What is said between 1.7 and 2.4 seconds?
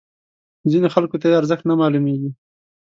معلومیږي.